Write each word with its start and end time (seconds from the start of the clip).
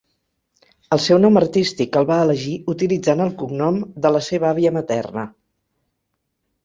El 0.95 1.01
seu 1.07 1.19
nom 1.25 1.35
artístic 1.41 1.99
el 2.01 2.07
va 2.11 2.17
elegir 2.27 2.55
utilitzant 2.75 3.21
el 3.29 3.31
cognom 3.43 3.77
de 4.07 4.13
la 4.17 4.23
seva 4.31 4.51
àvia 4.53 4.73
materna. 4.79 5.27